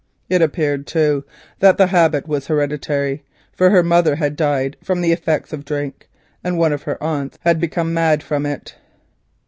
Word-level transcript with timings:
It 0.29 0.41
appeared, 0.41 0.87
too, 0.87 1.25
that 1.59 1.77
the 1.77 1.85
habit 1.85 2.27
was 2.27 2.47
hereditary, 2.47 3.23
for 3.53 3.69
her 3.69 3.83
mother 3.83 4.15
had 4.15 4.35
died 4.35 4.75
from 4.83 4.99
the 5.01 5.11
effects 5.11 5.53
of 5.53 5.63
drink, 5.63 6.09
and 6.43 6.57
one 6.57 6.73
of 6.73 6.81
her 6.81 6.97
aunts 7.03 7.37
had 7.41 7.59
become 7.61 7.93
mad 7.93 8.23
from 8.23 8.47
it. 8.47 8.73